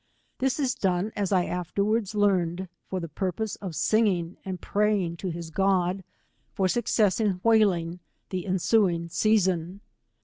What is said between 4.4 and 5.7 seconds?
and praying to his